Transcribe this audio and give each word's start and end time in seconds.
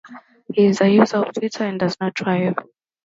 He 0.51 0.65
is 0.65 0.81
a 0.81 0.89
user 0.89 1.17
of 1.17 1.31
Twitter, 1.35 1.63
and 1.65 1.79
does 1.79 1.95
not 1.99 2.15
drive. 2.15 2.55